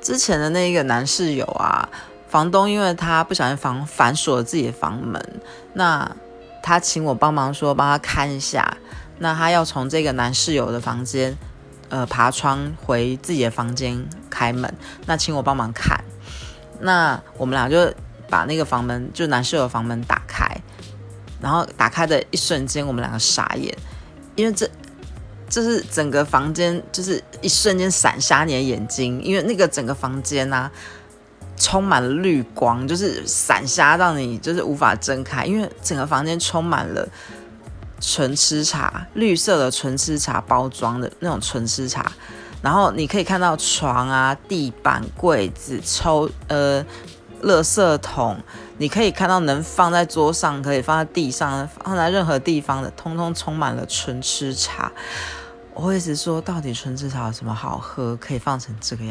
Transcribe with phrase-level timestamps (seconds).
[0.00, 1.88] 之前的那一个男室友啊，
[2.28, 5.22] 房东因为他不小心反反锁了自己的房门，
[5.74, 6.10] 那
[6.62, 8.76] 他请我帮忙说帮他看一下，
[9.18, 11.36] 那他要从这个男室友的房间，
[11.90, 14.72] 呃，爬窗回自己的房间开门，
[15.06, 16.02] 那请我帮忙看，
[16.80, 17.92] 那我们俩就
[18.28, 20.46] 把那个房门，就男室友房门打开，
[21.40, 23.76] 然后打开的一瞬间，我们两个傻眼，
[24.34, 24.68] 因为这。
[25.50, 30.70] 就是整个房间，就是一瞬间闪瞎你的眼睛，因为那个整个房间呐，
[31.56, 37.06] 充满了绿光，就是闪瞎到你就是无法睁开，因为整个房间充满了
[38.00, 42.10] 纯吃茶，绿色的纯吃茶包装的那种纯吃茶，
[42.62, 46.82] 然后你可以看到床啊、地板、柜子、抽呃、
[47.42, 48.38] 垃圾桶，
[48.80, 54.90] 你可以看到能放在桌上、可以放在地上、放在任何地方的，通通充满了纯吃茶。
[55.74, 59.08] 我一直说，到底纯吃茶有什么好喝，可以放成这个样